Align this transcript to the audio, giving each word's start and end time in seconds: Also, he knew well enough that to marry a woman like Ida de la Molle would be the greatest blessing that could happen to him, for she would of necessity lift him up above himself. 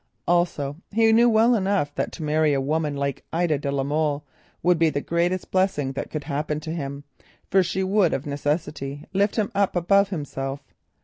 Also, 0.27 0.77
he 0.89 1.13
knew 1.13 1.29
well 1.29 1.53
enough 1.53 1.93
that 1.93 2.11
to 2.11 2.23
marry 2.23 2.53
a 2.53 2.59
woman 2.59 2.95
like 2.95 3.23
Ida 3.31 3.59
de 3.59 3.71
la 3.71 3.83
Molle 3.83 4.25
would 4.63 4.79
be 4.79 4.89
the 4.89 4.99
greatest 4.99 5.51
blessing 5.51 5.91
that 5.91 6.09
could 6.09 6.23
happen 6.23 6.59
to 6.61 6.73
him, 6.73 7.03
for 7.51 7.61
she 7.61 7.83
would 7.83 8.11
of 8.11 8.25
necessity 8.25 9.05
lift 9.13 9.35
him 9.35 9.51
up 9.53 9.75
above 9.75 10.09
himself. 10.09 10.63